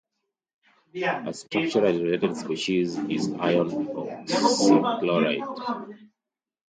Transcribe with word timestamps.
A 0.95 1.31
structurally 1.31 2.01
related 2.03 2.35
species 2.35 2.97
is 2.97 3.31
iron 3.33 3.69
oxychloride. 3.69 6.01